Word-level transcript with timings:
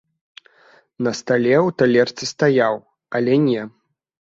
На 1.07 1.11
стале 1.19 1.53
ў 1.59 1.77
талерцы 1.83 2.23
стаяў, 2.33 2.75
але 3.21 3.39
не! 3.47 3.71